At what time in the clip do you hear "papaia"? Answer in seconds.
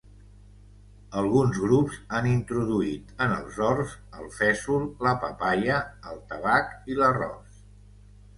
5.27-5.77